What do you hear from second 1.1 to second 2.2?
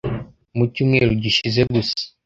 gishize gusa,